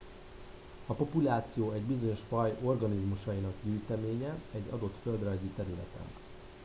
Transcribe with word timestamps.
a 0.87 0.93
populáció 0.93 1.71
egy 1.73 1.81
bizonyos 1.81 2.19
faj 2.29 2.57
organizmusainak 2.63 3.53
gyűjteménye 3.63 4.33
egy 4.51 4.63
adott 4.69 4.95
földrajzi 5.03 5.51
területen 5.55 6.05